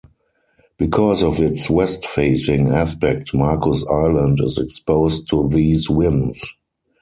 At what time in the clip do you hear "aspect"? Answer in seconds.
2.71-3.35